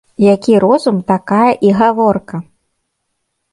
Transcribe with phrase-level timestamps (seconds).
[0.33, 2.43] Які розум, такая і гаворка